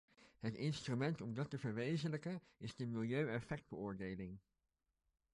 Het 0.39 0.55
instrument 0.55 1.21
om 1.21 1.33
dat 1.33 1.49
te 1.49 1.57
verwezenlijken, 1.59 2.41
is 2.57 2.75
de 2.75 2.85
milieu-effectbeoordeling. 2.87 4.37